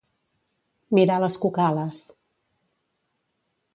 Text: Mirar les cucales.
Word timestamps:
Mirar 0.99 1.17
les 1.23 1.37
cucales. 1.43 2.01